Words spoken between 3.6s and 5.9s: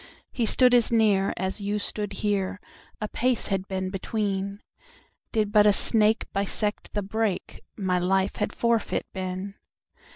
been between—Did but a